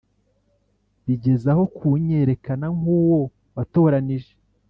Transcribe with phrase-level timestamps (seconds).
[1.05, 3.19] bigezaho kunyerekana nkuwo
[3.55, 4.31] watoranije